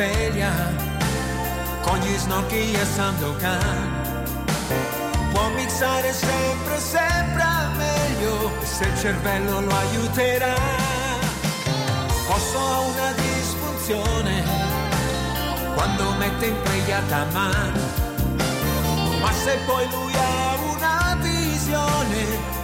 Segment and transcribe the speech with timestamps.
[0.00, 0.50] sveglia
[1.82, 4.24] con gli snorchi e Sandokan.
[5.30, 7.44] Può mixare sempre, sempre
[7.76, 10.54] meglio se il cervello lo aiuterà.
[12.26, 14.42] Posso ho una disfunzione
[15.74, 17.80] quando mette in preghiata mano,
[19.20, 22.22] ma se poi lui ha una visione,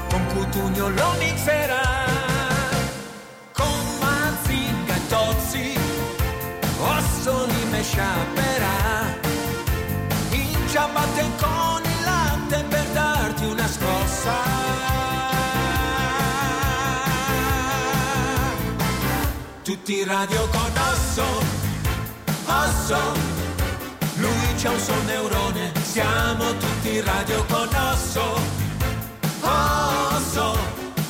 [0.08, 1.84] con cutugno lo mixerà.
[3.52, 5.85] Con Mazinga e Tozzi
[7.26, 9.18] pasolime sciaperà.
[10.30, 14.34] In ciabatte con il latte per darti una scossa.
[19.62, 21.24] Tutti radio con osso
[22.46, 23.34] osso.
[24.18, 28.40] Lui c'ha un suo neurone siamo tutti radio con osso.
[29.40, 30.56] Osso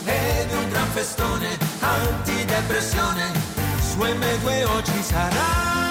[0.04, 3.32] ed un gran festone antidepressione
[3.78, 5.85] su M2 oggi sarà.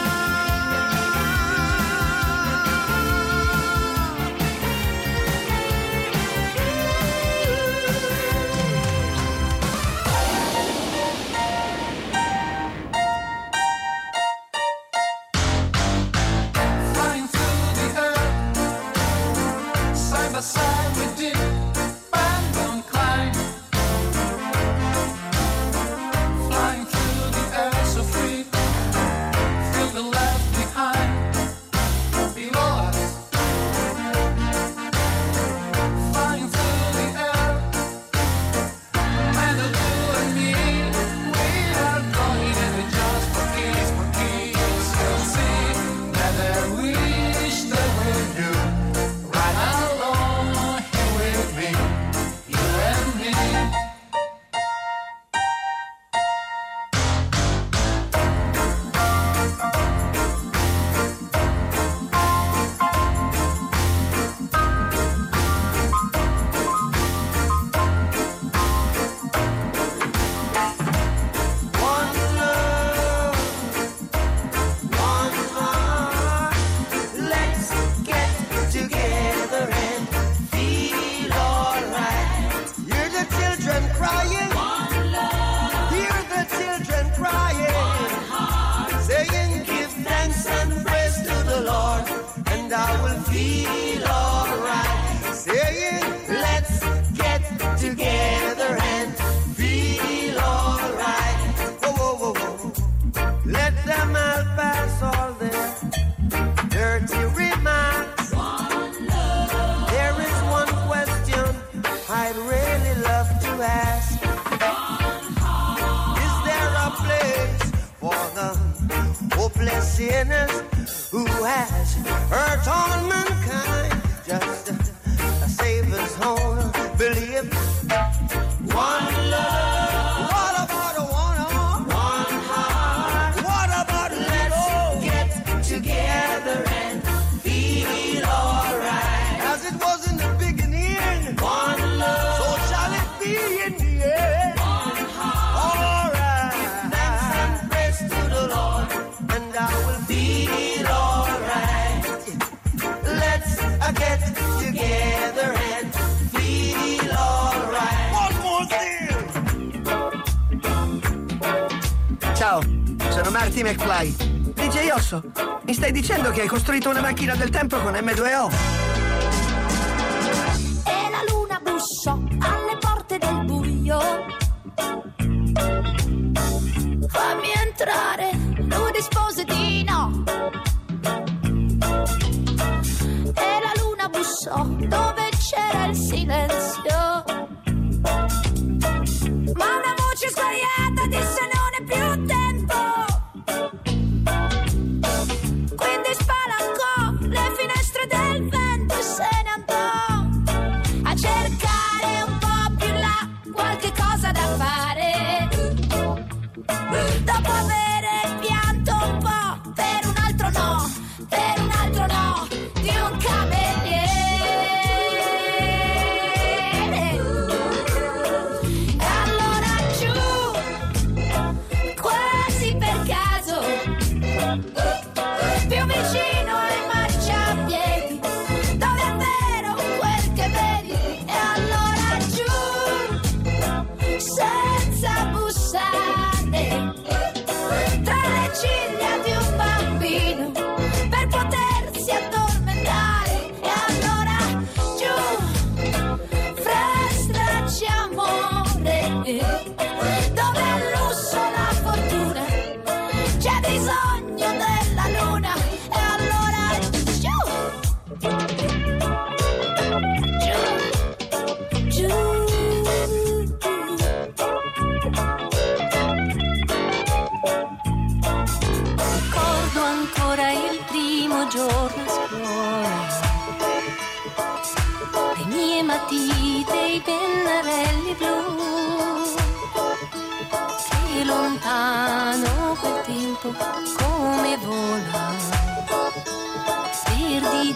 [163.36, 164.16] Marty McFly.
[164.54, 165.22] DJ Osso,
[165.64, 168.85] mi stai dicendo che hai costruito una macchina del tempo con M2O?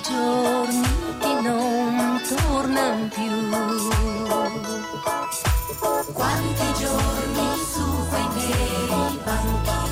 [0.10, 0.82] Giorni
[1.20, 3.32] che non tornano più.
[6.14, 9.89] Quanti giorni su quei veri banchi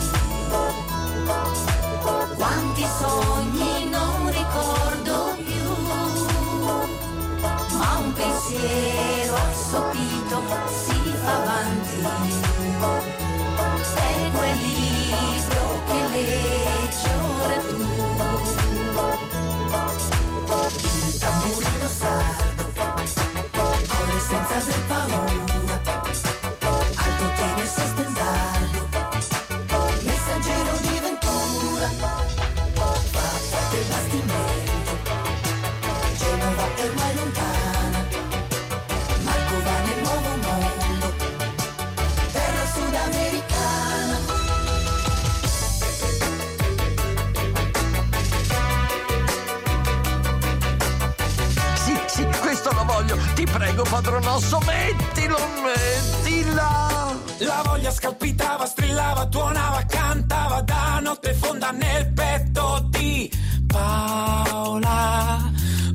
[53.38, 57.16] Ti prego, padronosso, mettilo, mettila.
[57.38, 63.32] La voglia scalpitava, strillava, tuonava, cantava da notte fonda nel petto di
[63.68, 65.52] Paola.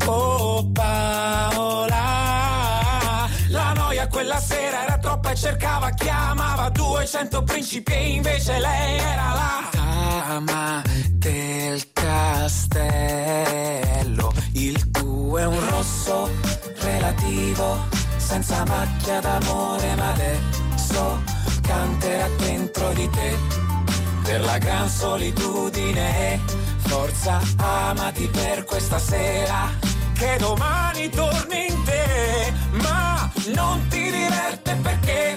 [0.06, 1.98] Oh Paola.
[3.48, 9.32] La noia quella sera era troppa e cercava, chiamava 200 principi e invece lei era
[9.32, 10.80] la dama
[11.10, 13.02] del castello.
[14.52, 16.30] Il tuo è un rosso
[16.82, 17.86] relativo,
[18.16, 21.22] senza macchia d'amore, ma adesso
[21.62, 23.36] canterà dentro di te
[24.22, 26.40] per la gran solitudine.
[26.86, 29.70] Forza, amati per questa sera,
[30.14, 35.36] che domani torni in te, ma non ti diverte perché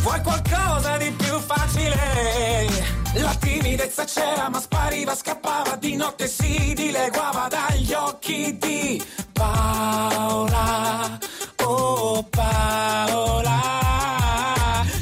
[0.00, 2.94] vuoi qualcosa di più facile.
[3.14, 9.02] La timidezza c'era ma spariva, scappava di notte, si dileguava dagli occhi di
[9.36, 11.18] Paola.
[11.64, 13.60] Oh Paola.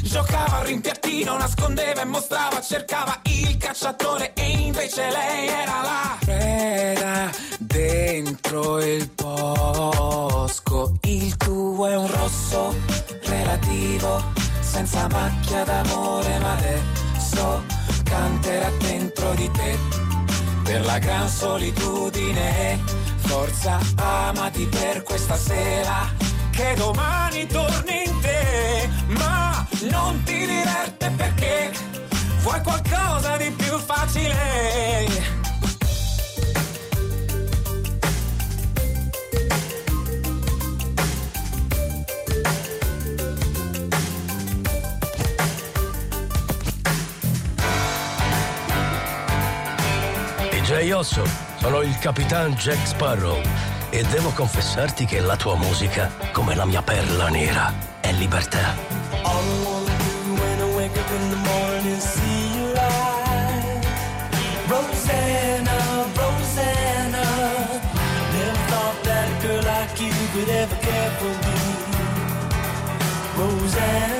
[0.03, 7.31] Giocava al rimpiattino, nascondeva e mostrava, cercava il cacciatore e invece lei era la preda
[7.59, 10.97] dentro il bosco.
[11.03, 12.75] Il tuo è un rosso
[13.23, 14.21] relativo,
[14.59, 17.63] senza macchia d'amore, ma adesso
[18.03, 19.77] canterà dentro di te
[20.63, 23.04] per la gran solitudine.
[23.27, 26.09] Forza, amati per questa sera,
[26.51, 31.71] che domani torni in te, ma non ti diverte perché
[32.41, 35.33] vuoi qualcosa di più facile.
[50.51, 51.23] DJ Osso,
[51.65, 53.41] sono il capitan Jack Sparrow
[53.89, 58.75] e devo confessarti che la tua musica, come la mia perla nera, è libertà.
[70.33, 71.57] Could ever care for me.
[73.37, 74.14] Rosanna.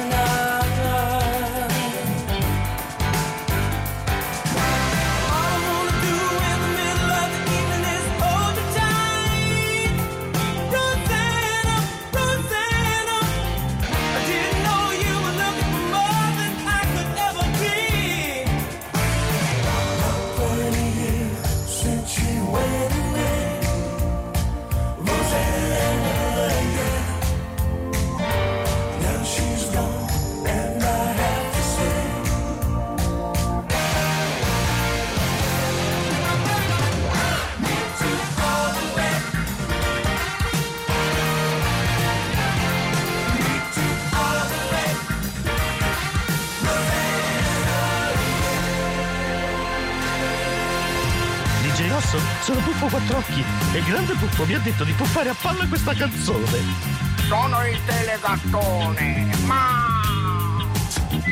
[52.45, 56.45] Sono Puffo Quattrocchi e grande Puffo mi ha detto di puffare a palla questa canzone.
[57.27, 59.87] Sono il telegattone, ma
[61.09, 61.23] io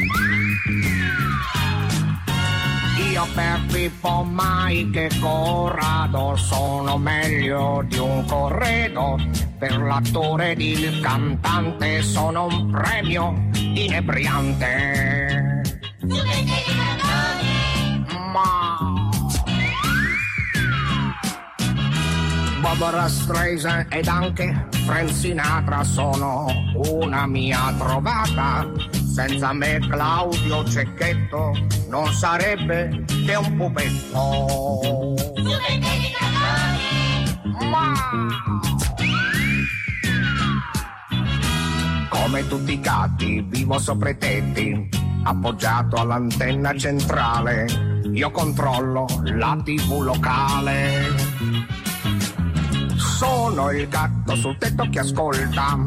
[3.11, 9.19] io per Pippo mai che Corrado sono meglio di un corredo.
[9.59, 15.52] Per l'attore ed il cantante sono un premio inebriante.
[22.73, 26.47] Barbara Streisand ed anche Frank Sinatra sono
[26.89, 28.67] una mia trovata.
[29.13, 31.51] Senza me Claudio Cecchetto
[31.89, 35.13] non sarebbe che un pupetto.
[37.69, 37.93] Ma
[42.09, 44.89] come tutti i gatti vivo sopra i tetti,
[45.23, 47.67] appoggiato all'antenna centrale.
[48.11, 51.72] Io controllo la TV locale.
[53.15, 55.77] Sono il gatto sul tetto che ascolta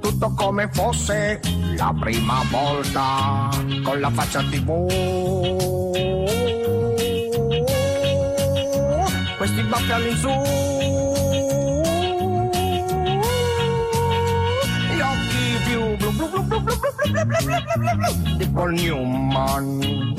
[0.00, 1.40] tutto come fosse
[1.76, 3.48] la prima volta
[3.82, 4.86] con la faccia tv.
[9.36, 10.28] Questi baffi all'insù.
[14.92, 18.48] Gli occhi più blu blu blu blu blu blu blu blu blu blu blu di
[18.48, 20.14] Paul Newman.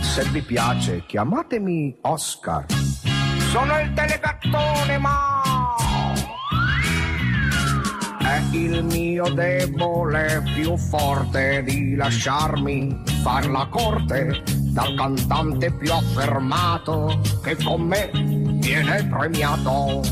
[0.00, 2.64] Se vi piace chiamatemi Oscar.
[3.50, 5.42] Sono il telegattone ma
[8.20, 14.42] è il mio debole più forte di lasciarmi far la corte
[14.76, 20.02] dal cantante più affermato che con me viene premiato.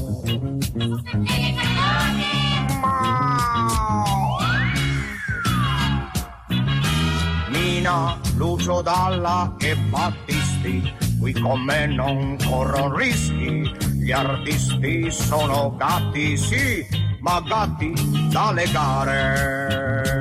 [7.49, 10.93] Mina, Lucio Dalla e Battisti,
[11.25, 13.73] qui con me non corrono rischi.
[13.95, 16.87] Gli artisti sono gatti, sì,
[17.21, 17.95] ma gatti
[18.31, 20.13] da legare.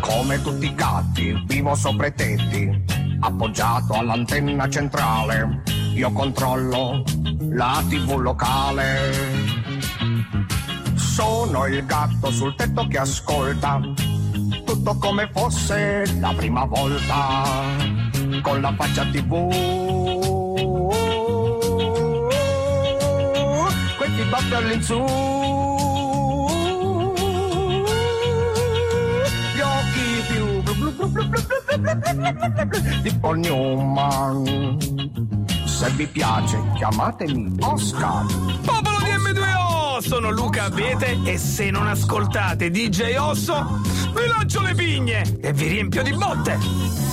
[0.00, 2.84] Come tutti i gatti, vivo sopra i tetti,
[3.20, 5.62] appoggiato all'antenna centrale.
[5.94, 7.02] Io controllo
[7.52, 9.12] la TV locale.
[10.94, 13.80] Sono il gatto sul tetto che ascolta
[14.76, 17.42] tutto come fosse la prima volta
[18.42, 19.48] con la faccia tv
[23.96, 25.04] questi baffi all'insù
[29.54, 31.40] gli occhi più blu blu blu blu
[33.02, 34.76] di Paul Newman
[35.64, 38.26] se vi piace chiamatemi Oscar
[38.62, 44.74] popolo di M2O sono Luca Abete e se non ascoltate DJ Osso vi lancio le
[44.74, 47.05] pigne e vi riempio di botte!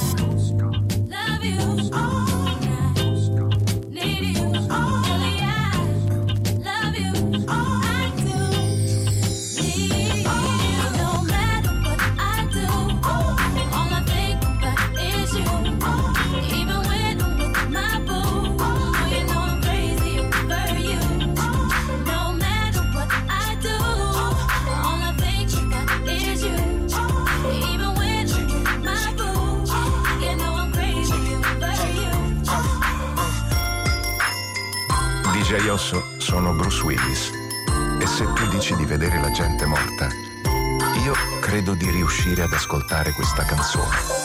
[35.74, 37.32] DJ Osso, sono Bruce Willis.
[38.00, 40.08] E se tu dici di vedere la gente morta,
[41.04, 44.23] io credo di riuscire ad ascoltare questa canzone.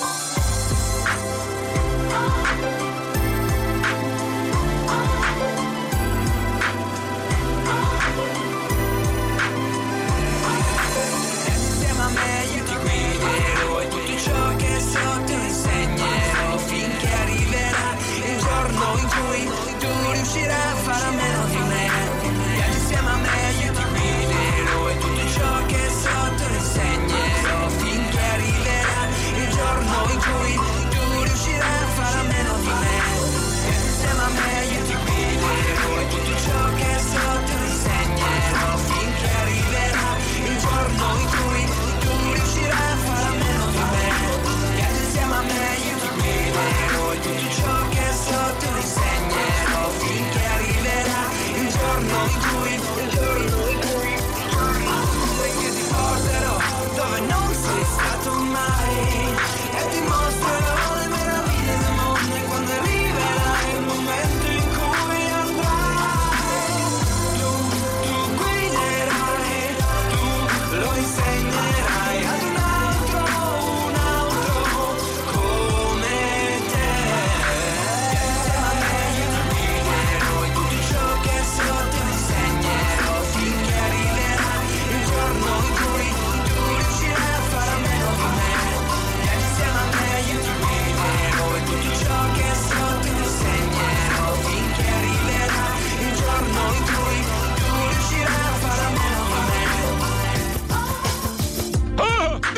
[58.71, 60.98] And Every monster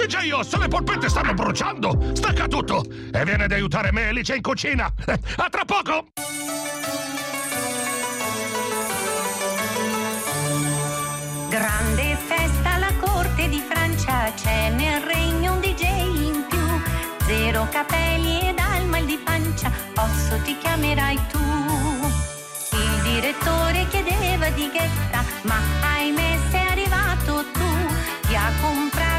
[0.07, 2.13] DJ Osso, le polpette stanno bruciando!
[2.15, 2.83] Stacca tutto!
[3.13, 4.91] E viene ad aiutare me, Alice, in cucina!
[5.07, 6.07] Eh, A tra poco!
[11.49, 17.27] Grande festa alla corte di Francia, c'è nel regno un DJ in più.
[17.27, 21.39] Zero capelli ed al mal di pancia, osso ti chiamerai tu.
[22.73, 28.29] Il direttore chiedeva di ghetta, ma ahimè sei arrivato tu.
[28.29, 29.10] Ti ha comprato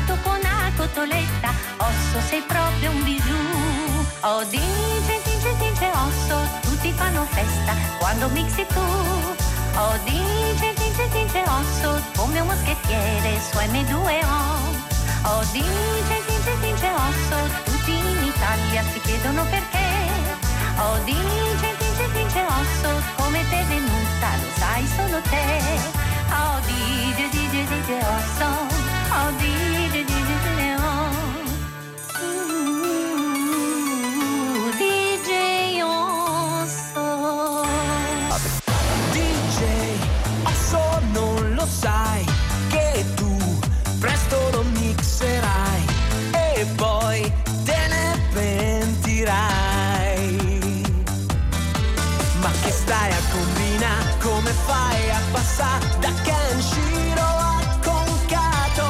[0.76, 4.06] cotoletta, osso sei proprio un bijou.
[4.22, 8.80] Oh DJ, DJ, DJ osso, tutti fanno festa quando mixi tu.
[9.76, 14.80] Oh DJ, DJ, DJ osso, come un moschettiere su M2O.
[15.24, 19.80] Oh DJ, DJ, DJ osso, tutti in Italia si chiedono perché.
[20.78, 25.80] Oh DJ, DJ, DJ osso, come te venuta, lo sai solo te.
[26.32, 28.46] Oh DJ, DJ, DJ osso,
[29.14, 30.11] oh DJ,
[55.62, 58.88] a passare da Kenshiro a Concato?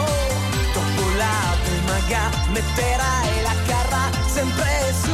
[0.73, 5.11] Dopo la prima ga metterai la carra sempre su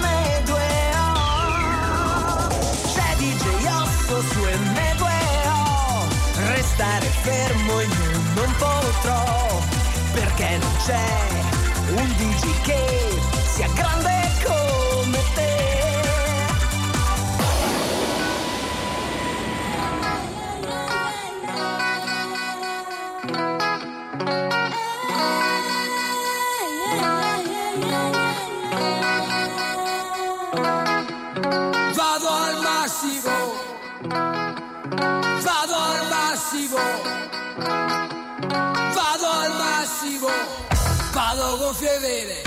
[0.00, 1.08] M2O.
[2.92, 5.10] C'è DJ Osso su M2O
[6.54, 9.60] Restare fermo io non potrò
[10.12, 11.10] Perché non c'è
[11.96, 14.81] un DJ che sia grande come
[41.34, 42.42] vado con fedele,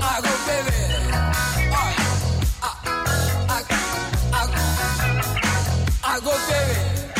[0.00, 1.10] a con fedele,
[2.60, 2.72] a,
[3.48, 3.58] a,
[4.32, 4.42] a,
[6.02, 7.12] a con fedele.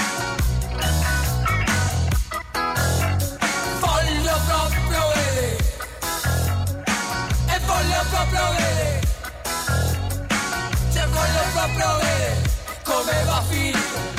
[3.80, 5.56] Voglio proprio vedere,
[7.46, 9.00] e voglio proprio vedere.
[10.92, 12.36] Cioè voglio proprio vedere
[12.84, 14.17] come va a finire.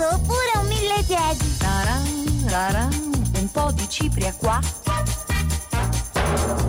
[0.00, 1.56] DJ Osso oppure un mille piedi.
[1.58, 4.58] Taran, raran, un po' di cipria qua.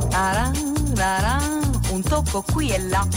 [0.09, 3.07] Taran, raran, un tocco qui e là.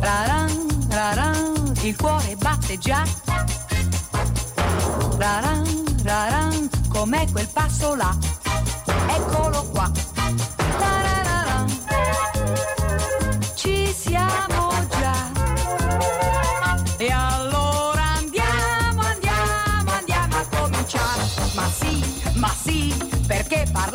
[0.00, 3.02] Raran, raran, il cuore batte già.
[5.16, 8.16] Raran, raran, com'è quel passo là?
[9.08, 10.15] Eccolo qua.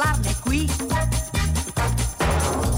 [0.01, 0.69] Parlarne qui?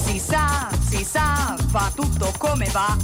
[0.03, 2.95] Si sa, si sa, va tutto come va.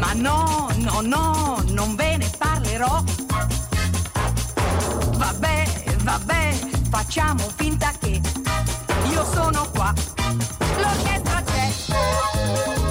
[0.00, 3.02] Ma no, no, no, non ve ne parlerò.
[5.16, 6.58] Vabbè, vabbè,
[6.90, 8.20] facciamo finta che
[9.10, 9.92] io sono qua.
[10.78, 12.81] L'orchestra c'è.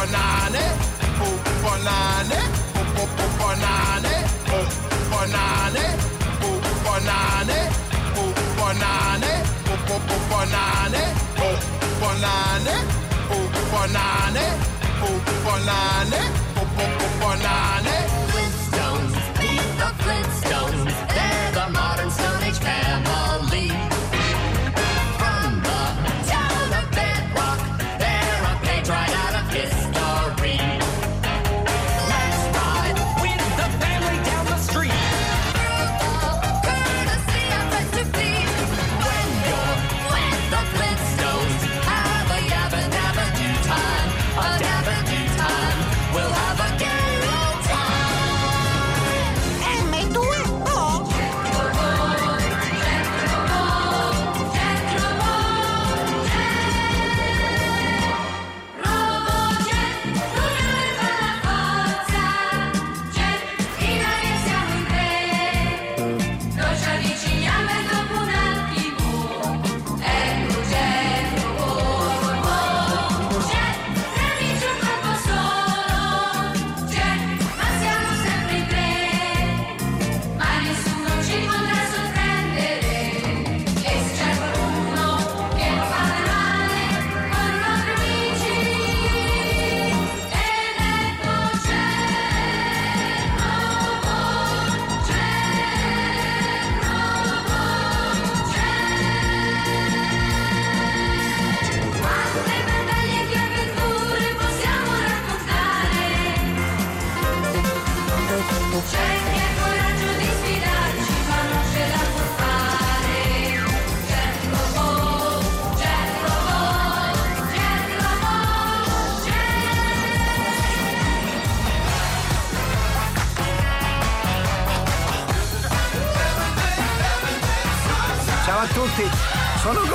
[0.00, 0.64] banane,
[1.20, 2.40] oh banane,
[2.74, 4.14] oh oh oh banane,
[4.48, 4.66] oh
[5.12, 5.84] banane,
[6.40, 7.58] oh banane,
[8.16, 9.32] oh banane,
[9.68, 11.04] oh oh oh banane,
[11.44, 11.56] oh
[12.00, 12.76] banane,
[13.30, 14.46] oh banane,
[15.04, 16.22] oh banane,
[16.56, 17.96] oh oh oh banane.
[18.32, 23.09] Flintstones, meet the Flintstones, they're the modern Stone Age family.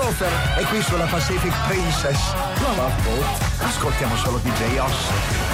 [0.06, 2.32] Gopher e qui sulla Pacific Princess.
[2.60, 2.92] No,
[3.66, 5.45] ascoltiamo solo DJ Osso.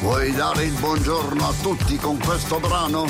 [0.00, 3.06] Vuoi dare il buongiorno a tutti con questo brano?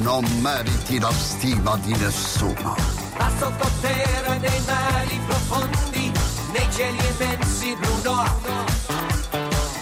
[0.00, 2.74] Non meriti la stima di nessuno.
[3.18, 6.10] Ma sottoterra nei mari profondi,
[6.52, 8.50] nei cieli immensi blu noto.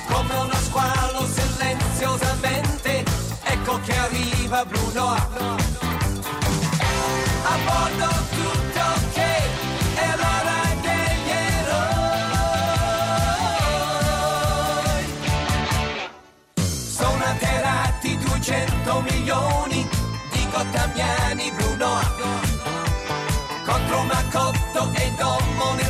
[0.08, 3.04] Come uno squalo silenziosamente,
[3.44, 5.59] ecco che arriva Bruno Arno.
[19.00, 19.88] 100 milioni
[20.30, 22.00] di gottamiani Bruno.
[23.64, 25.89] Contro Macotto e Domone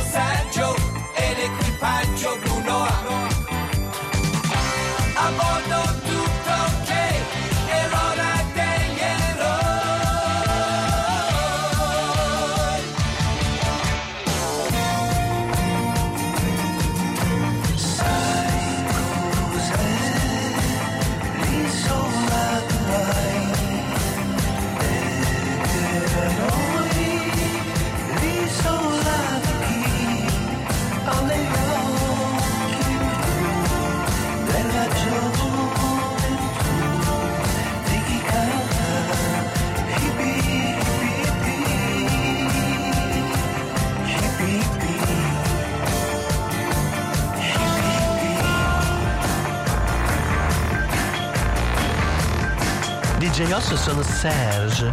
[53.53, 54.91] Osso, sono Serge.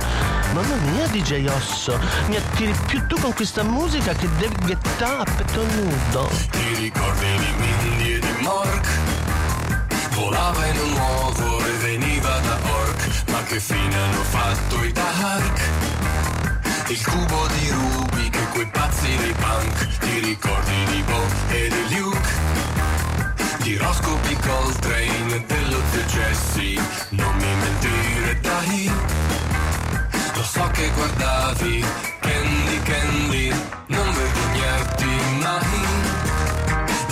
[0.53, 5.25] Mamma mia, DJ Osso, mi attiri più tu con questa musica che devi gettare a
[5.25, 6.29] petto nudo.
[6.51, 8.89] Ti ricordi di Mindy e di Mork?
[10.11, 15.61] Volava in un uovo e veniva da Ork, ma che fine hanno fatto i Dark?
[16.89, 21.97] Il cubo di Rubik e quei pazzi dei punk, ti ricordi di Bo e di
[21.97, 22.68] Luke?
[23.77, 24.35] P.
[24.47, 28.91] Coltrane e dello zio Jesse, non mi mentire dai.
[30.35, 31.85] Lo so che guardavi
[32.21, 33.53] Candy Candy,
[33.89, 35.05] non vergognarti
[35.43, 35.87] mai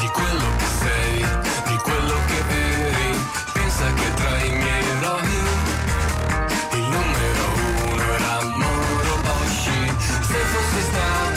[0.00, 1.26] di quello che sei,
[1.66, 3.18] di quello che eri.
[3.52, 5.28] Pensa che tra i miei eroi
[6.72, 7.44] il numero
[7.90, 9.94] uno era Moro Boschi.
[10.22, 11.35] Se fossi stato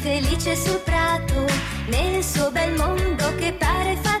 [0.00, 1.44] felice sul prato,
[1.88, 4.19] nel suo bel mondo che pare fatato.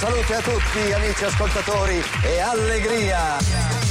[0.00, 3.89] Salute a tutti amici ascoltatori e allegria.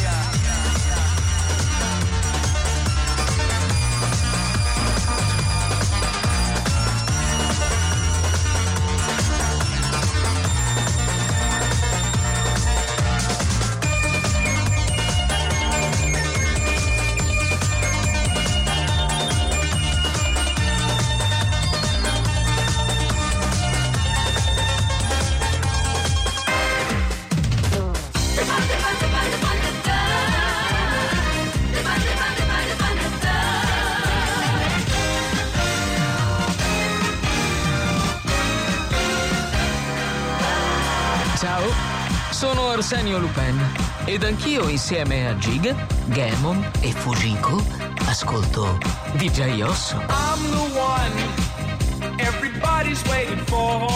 [44.72, 45.76] Insieme a Gig,
[46.08, 47.62] Gammon e Fujiko
[48.08, 48.78] ascolto
[49.16, 49.98] DJ Osso.
[49.98, 53.88] I'm the one everybody's waiting for.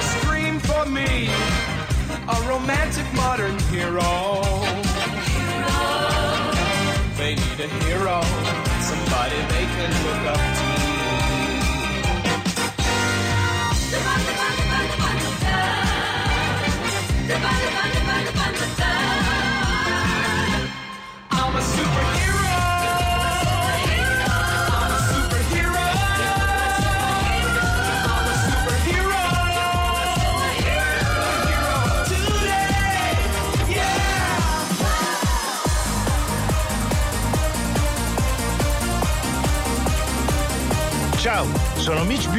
[0.00, 1.28] Scream for me,
[2.28, 4.32] a romantic modern hero.
[7.16, 8.22] They need a hero,
[8.80, 10.57] somebody they can look up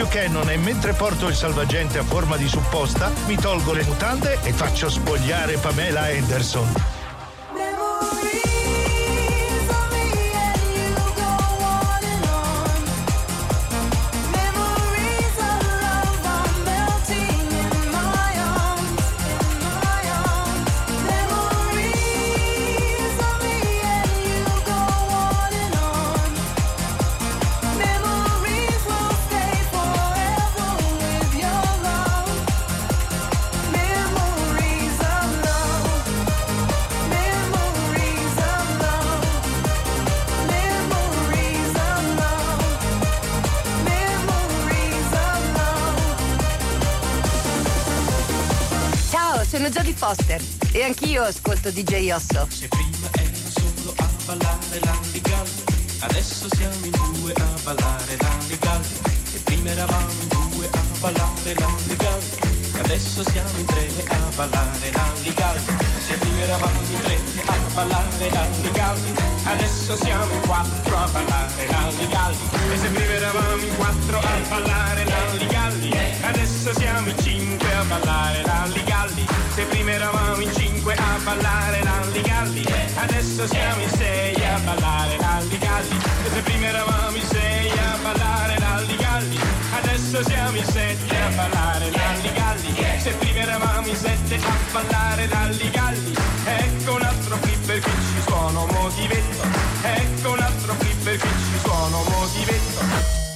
[0.10, 4.52] Buchanan e mentre porto il salvagente a forma di supposta, mi tolgo le mutande e
[4.52, 6.89] faccio spogliare Pamela Anderson.
[51.70, 52.48] Ascolto DJ Osso.
[52.50, 55.64] solo a ballare l'andigalli
[56.00, 58.88] Adesso siamo in due a ballare l'andigalli
[59.34, 62.38] E prima eravamo in due a ballare l'andigalli
[62.82, 65.62] Adesso siamo in tre a ballare l'andigalli
[66.06, 72.38] Se prima eravamo in tre a ballare l'andigalli Adesso siamo in quattro a ballare l'andigalli
[72.74, 78.42] E se prima eravamo in quattro a ballare l'andigalli Adesso siamo in cinque a ballare
[78.44, 80.59] l'andigalli Se prima eravamo in cinque
[81.30, 82.66] ballare l'andigalli
[82.96, 88.58] Adesso siamo in sei a ballare l'alligalli E se prima eravamo in sei a ballare
[88.58, 89.40] l'alligalli
[89.82, 96.14] Adesso siamo in sette a ballare l'alligalli Se prima eravamo in sette a ballare l'alligalli
[96.46, 99.48] Ecco un altro flipper che ci suono motivetto.
[99.84, 103.29] Ecco un altro flipper che ci suono motivetto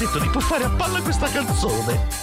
[0.00, 2.19] detto di puffare a palla questa canzone.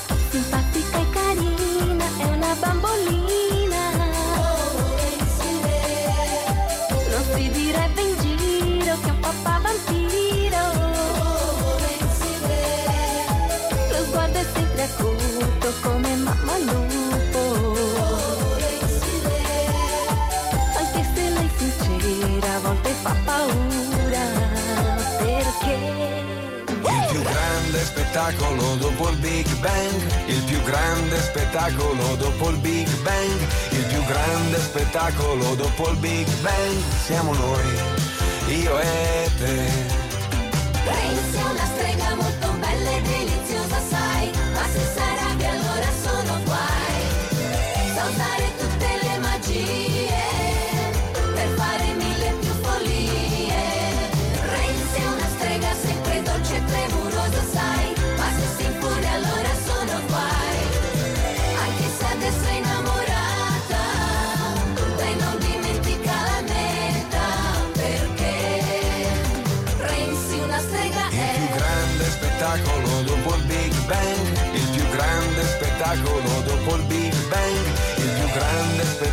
[28.17, 34.03] Spettacolo dopo il Big Bang, il più grande spettacolo dopo il Big Bang, il più
[34.05, 37.79] grande spettacolo dopo il Big Bang, siamo noi,
[38.47, 39.69] io e te.
[40.83, 42.36] Renzi è una strega molto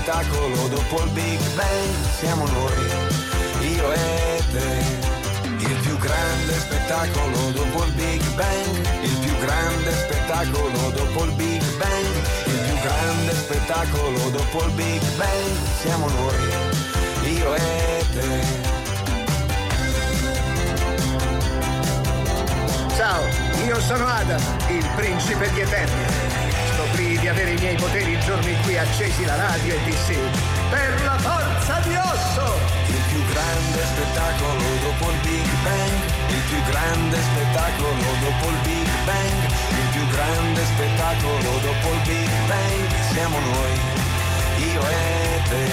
[0.04, 5.02] spettacolo dopo il Big Bang, siamo noi, io e te.
[5.66, 11.62] Il più grande spettacolo dopo il Big Bang, il più grande spettacolo dopo il Big
[11.78, 18.42] Bang, il più grande spettacolo dopo il Big Bang, siamo noi, io e te.
[22.94, 23.22] Ciao,
[23.64, 26.33] io sono Adam, il principe di Eternia.
[26.74, 30.18] Scoprì di avere i miei poteri in cui accesi la radio e dissi
[30.70, 32.58] Per la forza di osso!
[32.88, 35.94] Il più grande spettacolo dopo il Big Bang,
[36.34, 42.30] il più grande spettacolo dopo il Big Bang, il più grande spettacolo dopo il Big
[42.46, 43.74] Bang, siamo noi,
[44.72, 45.64] io e te.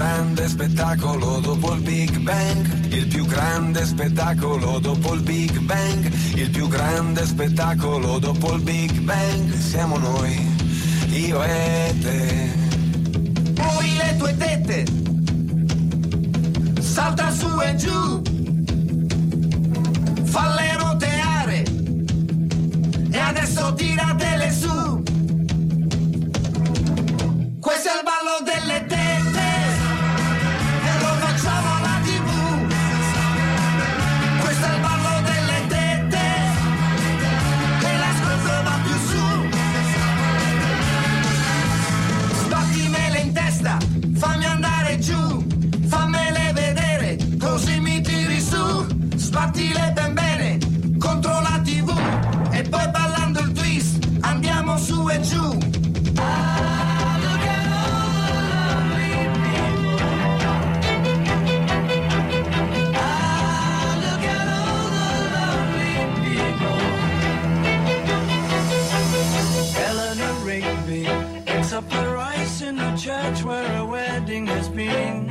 [0.00, 6.48] Grande spettacolo dopo il Big Bang, il più grande spettacolo dopo il Big Bang, il
[6.48, 10.56] più grande spettacolo dopo il Big Bang, siamo noi,
[11.10, 12.50] io e te.
[13.56, 14.86] Muovi le tue tette,
[16.80, 18.22] salta su e giù,
[20.24, 21.62] falle roteare
[23.10, 24.79] e adesso tiratele su.
[73.10, 75.28] Church where a wedding has been.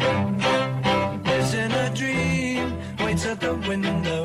[1.23, 4.18] Lives in a dream, waits at the window,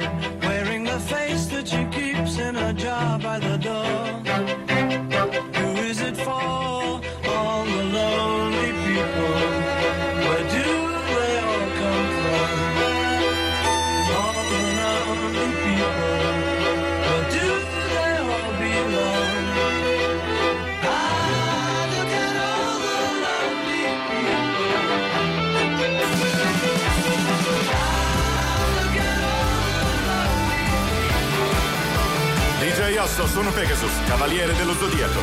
[33.14, 35.20] Osso, sono Pegasus, cavaliere dello Zodiaco.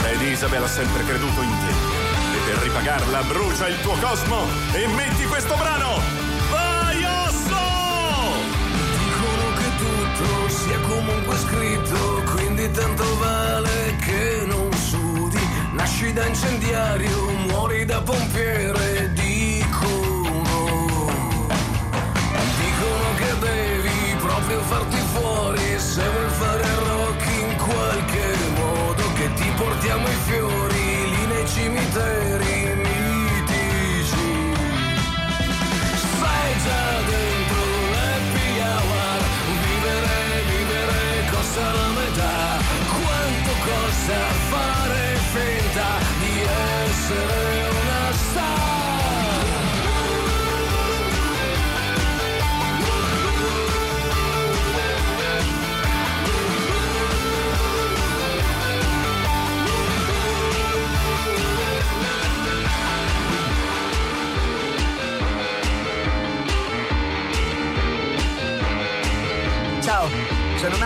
[0.00, 1.68] Lady Isabel ha sempre creduto in te.
[2.34, 6.00] E per ripagarla brucia il tuo cosmo e metti questo brano!
[6.50, 7.60] Vai Osso!
[8.96, 15.38] Dicono che tutto sia comunque scritto, quindi tanto vale che non sudi.
[15.72, 20.54] Nasci da incendiario, muori da pompiere, dicono.
[22.56, 27.25] Dicono che devi proprio farti fuori se vuoi fare rock
[27.66, 29.02] qualche modo.
[29.14, 34.28] Che ti portiamo i fiori lì nei cimiteri mitici.
[36.20, 37.62] Sei già dentro
[37.92, 39.20] l'happy hour
[39.62, 41.85] Vivere, vivere costa la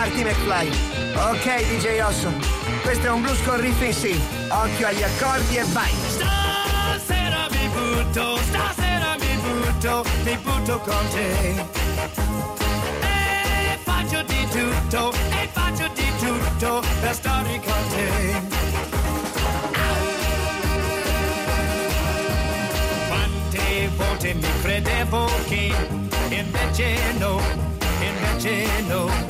[0.00, 0.66] Marty McFly.
[1.14, 2.32] Ok, DJ Osso.
[2.80, 4.18] Questo è un blues con riff in sì.
[4.48, 5.90] Occhio agli accordi e vai.
[6.08, 11.64] Stasera mi butto, stasera mi butto, mi butto con te.
[13.02, 18.68] E faccio di tutto, e faccio di tutto per stare con te.
[23.96, 25.74] Volte mi credevo che
[26.30, 27.40] invece no,
[28.00, 29.29] invece no.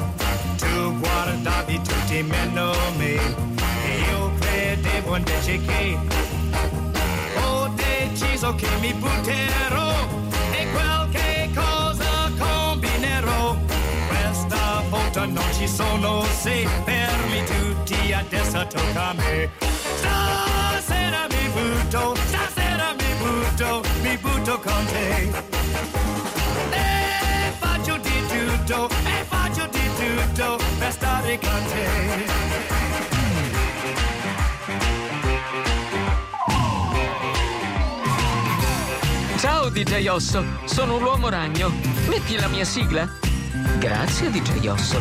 [1.30, 3.14] Guardavi tutti meno me.
[3.84, 5.96] E io credevo invece che
[7.40, 10.08] ho deciso che mi butterò
[10.50, 13.56] e qualche cosa combinerò.
[14.08, 19.50] Questa volta non ci sono se fermi tutti, adesso tocca a me.
[19.98, 26.39] Stasera mi butto, stasera mi butto, mi butto con te.
[30.10, 31.88] Tutto per stare con te.
[39.38, 41.70] Ciao DJ Osso, sono un uomo ragno.
[42.08, 43.08] Metti la mia sigla?
[43.78, 45.00] Grazie DJ Osso.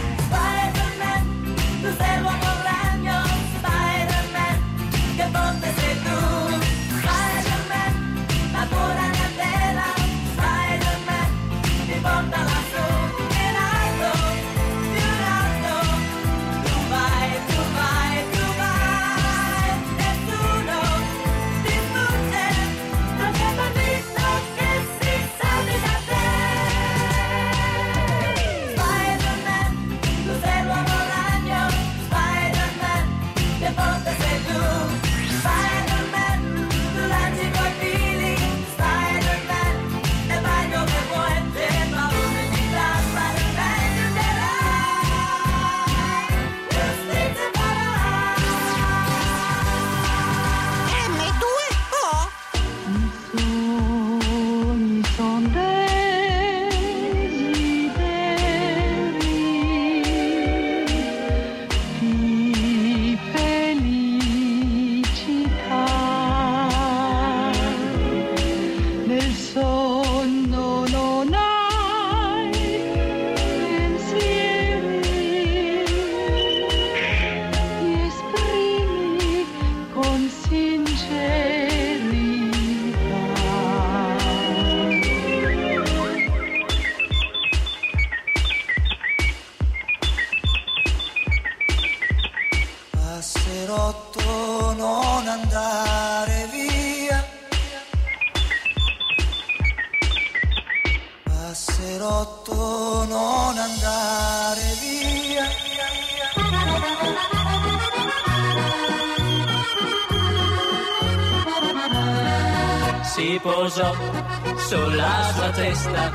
[115.70, 116.12] Testa,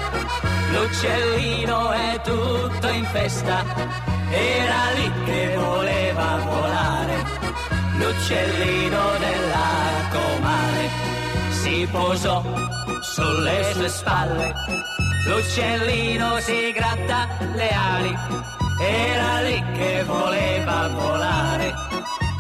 [0.72, 3.64] l'uccellino è tutto in festa,
[4.30, 7.16] era lì che voleva volare,
[7.98, 9.68] l'uccellino della
[10.10, 10.88] comare,
[11.50, 12.42] si posò
[13.00, 14.54] sulle sue spalle,
[15.26, 18.18] l'uccellino si gratta le ali,
[18.80, 21.72] era lì che voleva volare,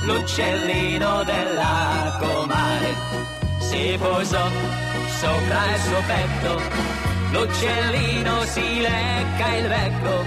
[0.02, 2.94] l'uccellino della comare
[3.60, 6.62] si posò sopra il suo petto,
[7.30, 10.24] l'uccellino si lecca il becco,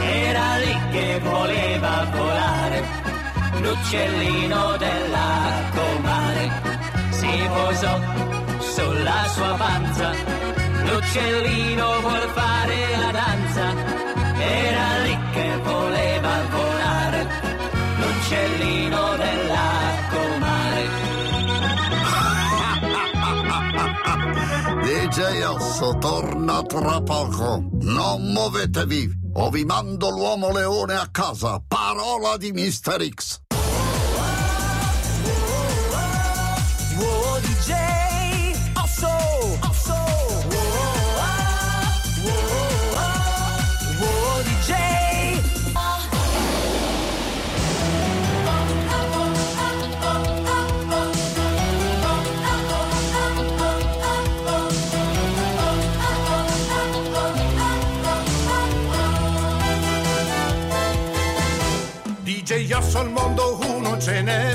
[0.00, 2.82] era lì che voleva volare,
[3.60, 5.30] l'uccellino della
[5.74, 6.52] comare,
[7.10, 7.98] si posò
[8.58, 10.10] sulla sua panza,
[10.84, 13.93] l'uccellino vuol fare la danza,
[24.94, 27.68] DJ Osso torna tra poco.
[27.80, 31.60] Non muovetevi o vi mando l'uomo leone a casa.
[31.66, 33.04] Parola di Mr.
[33.12, 33.43] X.
[64.04, 64.54] ce n'è,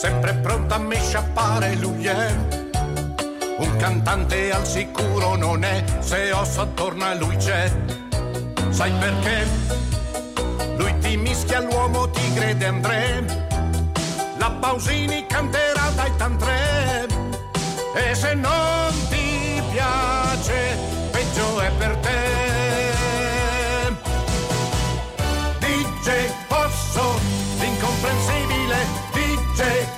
[0.00, 2.32] sempre pronto a me sciappare lui è.
[3.58, 7.68] Un cantante al sicuro non è, se Osso attorno a lui c'è.
[8.70, 9.44] Sai perché?
[10.76, 13.24] Lui ti mischia l'uomo tigre d'André,
[14.38, 17.06] la Pausini canterà dai tantre.
[17.96, 20.78] E se non ti piace,
[21.10, 22.41] peggio è per te.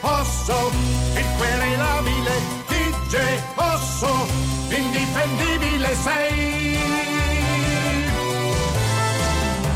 [0.06, 0.70] Osso,
[1.16, 2.32] il querelabile
[2.68, 4.26] DJ Osso,
[4.68, 6.78] indifendibile sei.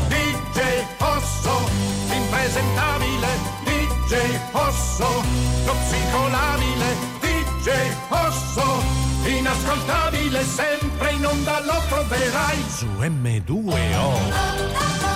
[0.07, 1.67] DJ Osso,
[2.13, 3.27] impresentabile
[3.63, 5.23] DJ Osso,
[5.65, 8.83] lo psicolabile DJ Osso,
[9.25, 15.08] inascoltabile sempre in onda lo troverai Su M2O.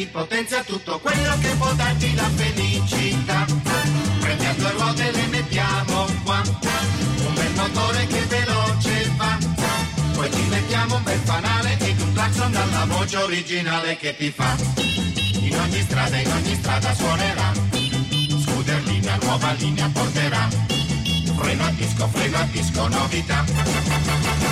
[0.00, 3.44] Di potenza, tutto quello che può darti la felicità.
[4.18, 6.40] Prendiamo due ruote e le mettiamo qua,
[7.26, 9.38] un bel motore che veloce va.
[10.14, 14.56] Poi ci mettiamo un bel fanale ed un clacson dalla voce originale che ti fa.
[15.40, 17.52] In ogni strada, in ogni strada suonerà.
[18.42, 20.69] Scooter linea, nuova linea porterà.
[21.40, 23.44] Freno a disco, freno a disco, novità.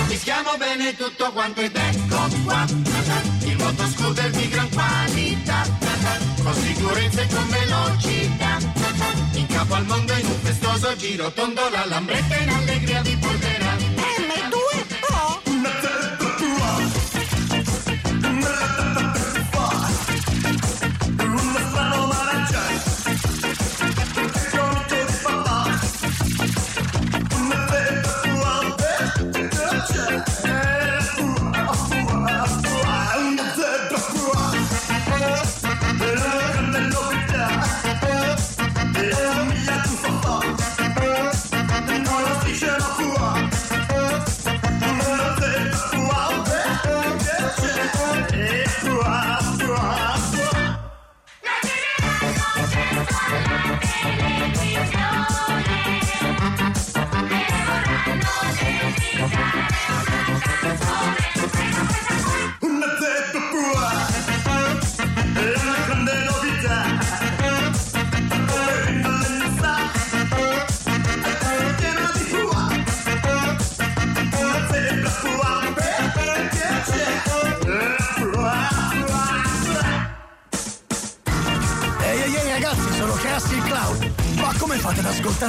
[0.07, 2.65] Mischiamo bene tutto quanto ed ecco qua.
[3.43, 5.61] Il moto scooter di gran qualità.
[6.41, 8.57] Con sicurezza e con velocità.
[9.33, 13.58] In capo al mondo in un festoso giro tondo la lambretta in allegria vi porterà.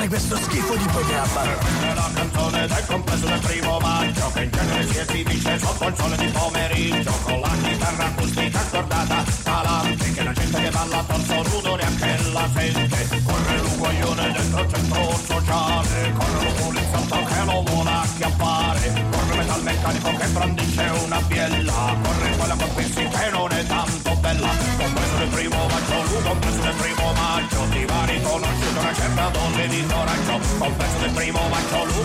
[0.09, 1.70] Questo schifo di programma.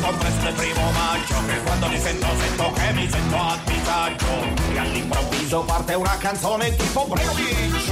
[0.05, 4.73] Compreso del primo maggio che quando li sento sento che mi sento a disagio.
[4.73, 7.91] E all'improvviso parte una canzone tipo Breno Beach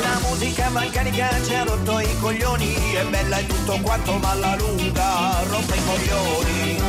[0.00, 4.56] La musica balcanica ci ha rotto i coglioni È bella e tutto quanto ma alla
[4.56, 6.82] lunga rompe i coglioni.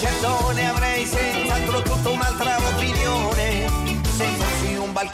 [0.00, 3.03] Certo ne avrei senz'altro tutta un'altra opinione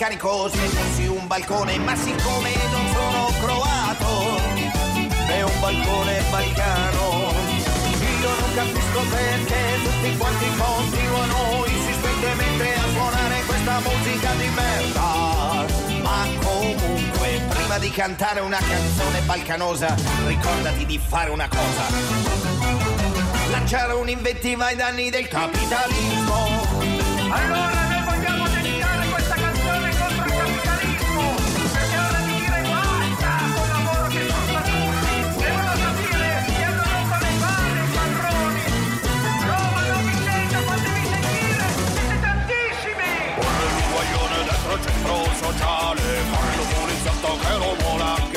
[0.00, 4.40] balcanico, se fossi un balcone Ma siccome non sono croato
[5.28, 7.32] È un balcone balcano.
[8.22, 15.66] Io non capisco perché tutti quanti continuano insistentemente a suonare questa musica di merda.
[16.02, 19.94] Ma comunque, prima di cantare una canzone balcanosa
[20.26, 21.82] Ricordati di fare una cosa.
[23.50, 26.66] Lanciare un'invettiva ai danni del capitalismo.
[27.30, 27.99] Allora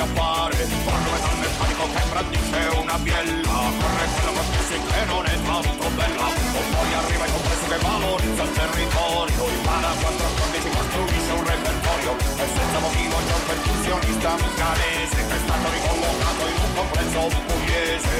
[0.05, 3.57] vuole acchiappare Corre metal meccanico che brandisce una biella.
[3.79, 6.25] Corre quella con fissi che non è tanto bella.
[6.27, 9.43] O poi arriva il compreso che valorizza il territorio.
[9.53, 12.11] Impara quattro accordi si costruisce un repertorio.
[12.37, 18.15] E senza motivo c'è un percussionista canese Che è stato ricollocato in un compreso pugliese.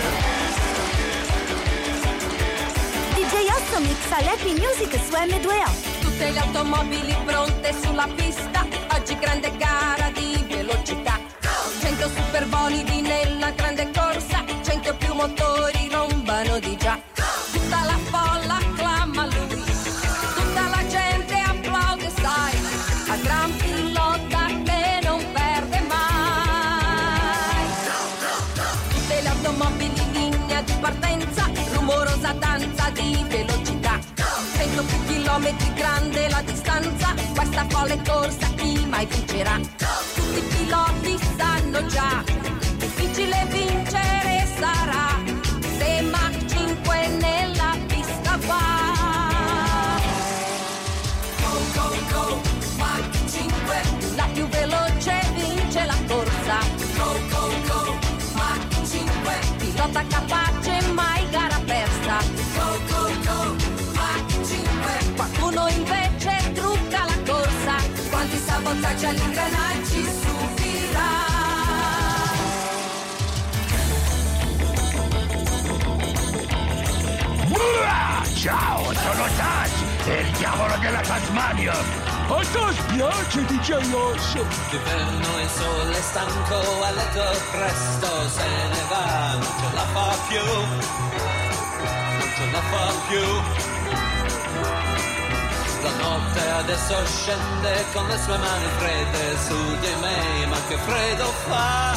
[3.16, 6.02] DJ Osso mixa l'Happy Music su M2O.
[6.02, 8.66] Tutte le automobili pronte sulla pista,
[8.96, 11.33] oggi grande gara di velocità.
[12.04, 17.00] 100 super bolidi nella grande corsa, 100 più motori rombano di già.
[17.50, 19.64] Tutta la folla acclama lui,
[20.36, 22.58] tutta la gente applaude, sai,
[23.08, 27.68] a gran pilota che non perde mai.
[28.90, 33.98] Tutte le automobili in linea di partenza, rumorosa danza di velocità.
[34.58, 39.58] 100 più chilometri grande la distanza, questa folle corsa chi mai vincerà?
[40.14, 41.03] Tutti i piloti
[41.88, 42.24] già,
[42.78, 45.20] difficile vincere sarà,
[45.78, 50.00] se Mach 5 nella pista va.
[51.42, 52.42] Go, go, go,
[52.78, 53.82] Mach 5,
[54.16, 56.58] la più veloce vince la corsa.
[56.98, 57.98] Go, go, go,
[58.34, 62.18] Mach 5, pilota capace mai gara persa.
[62.56, 63.56] Go, go, go,
[63.94, 67.76] Mach 5, qualcuno invece trucca la corsa.
[68.10, 69.22] Quanti sabotaggi agli
[78.44, 79.72] Ciao, sono Taz,
[80.06, 81.72] il diavolo della Tasmania.
[81.72, 84.46] A te spiace, DJ Osso?
[84.70, 87.24] D'inverno il sole stanco, a letto
[87.54, 93.26] presto se ne va, non ce la fa più, non ce la fa più.
[95.84, 101.32] La notte adesso scende con le sue mani fredde su di me, ma che freddo
[101.48, 101.94] fa,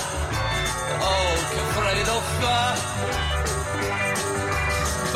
[1.00, 3.26] oh che freddo fa.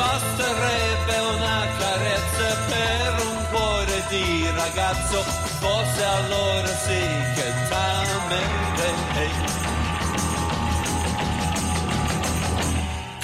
[0.01, 5.23] Basterebbe una carezza per un cuore di ragazzo,
[5.61, 7.01] forse allora sì
[7.35, 9.31] che t'amerei.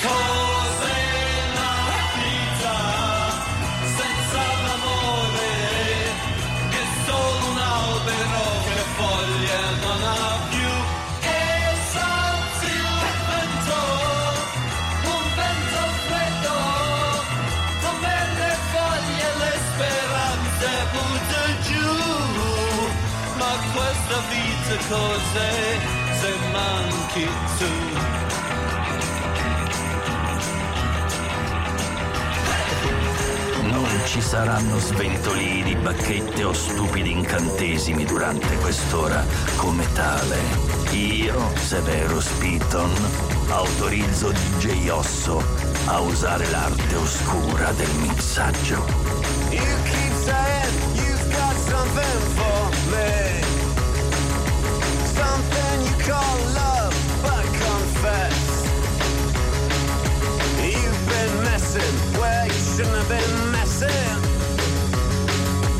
[0.03, 0.56] Cos'è
[24.17, 25.79] questa vita cos'è
[26.21, 27.71] se manchi tu?
[33.69, 39.25] Non ci saranno sventolini, bacchette o stupidi incantesimi durante quest'ora.
[39.57, 40.39] Come tale,
[40.93, 42.91] io, Severo Spiton,
[43.49, 45.43] autorizzo DJ Osso
[45.87, 48.85] a usare l'arte oscura del mixaggio.
[49.51, 52.56] You keep saying you've got something for
[55.37, 58.41] something you call love, but confess.
[60.73, 64.17] You've been messing where you shouldn't have been messing.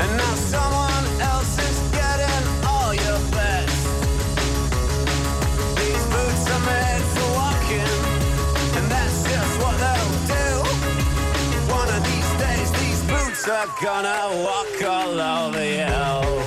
[0.01, 3.81] And now someone else is getting all your best.
[5.81, 7.93] These boots are made for walking,
[8.77, 10.49] and that's just what they'll do.
[11.79, 16.46] One of these days, these boots are gonna walk all over you.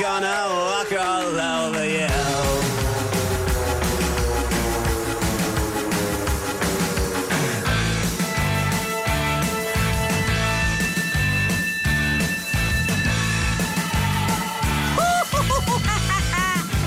[0.00, 2.08] Gonna walk all over you.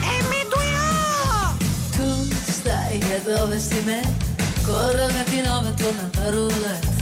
[0.03, 1.55] E mi duio!
[1.95, 4.01] Tu stai e dove sti me?
[4.63, 6.95] Corre il 29 torna a roulette.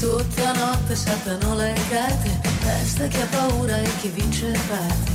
[0.00, 2.40] Tutta notte saltano le carte.
[2.60, 5.05] Testa chi ha paura e chi vince perde.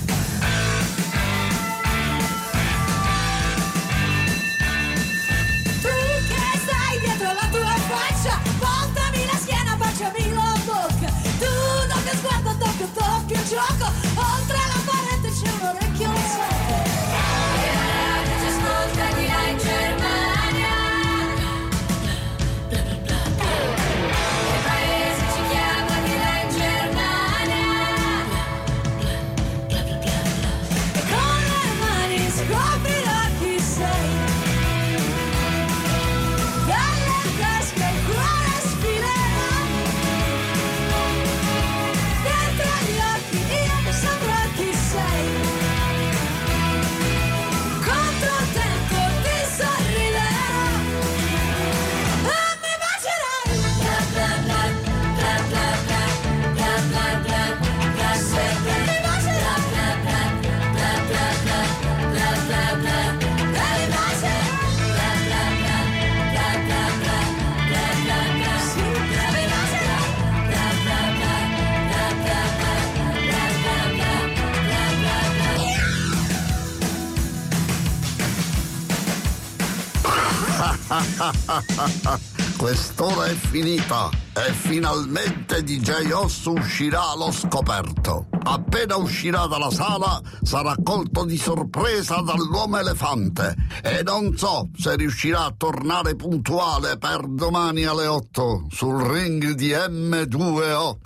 [82.57, 88.27] Quest'ora è finita e finalmente DJ Oss uscirà allo scoperto.
[88.43, 95.45] Appena uscirà dalla sala sarà colto di sorpresa dall'uomo elefante e non so se riuscirà
[95.45, 100.97] a tornare puntuale per domani alle 8 sul ring di M2O.